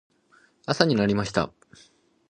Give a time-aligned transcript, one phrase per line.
[0.65, 1.53] 朝になりました。